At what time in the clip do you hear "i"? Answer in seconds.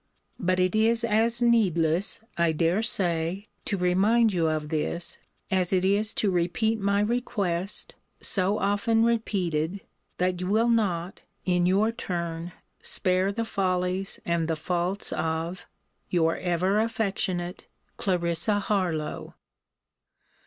2.35-2.53